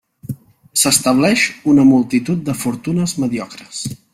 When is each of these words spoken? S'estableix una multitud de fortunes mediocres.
S'estableix 0.83 1.43
una 1.73 1.85
multitud 1.91 2.43
de 2.51 2.57
fortunes 2.65 3.17
mediocres. 3.25 3.85